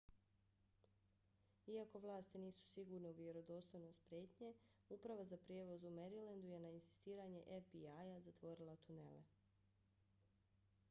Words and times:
iako 1.73 1.99
vlasti 2.05 2.37
nisu 2.45 2.69
sigurne 2.69 3.09
u 3.09 3.13
vjerodostojnost 3.17 4.03
prijetnje 4.07 4.53
uprava 4.95 5.25
za 5.33 5.37
prijevoz 5.37 5.83
u 5.83 5.91
marylandu 5.99 6.47
je 6.53 6.59
na 6.65 6.71
insistiranje 6.77 7.43
fbi-a 7.67 8.19
zatvorila 8.29 8.75
tunele 8.87 9.23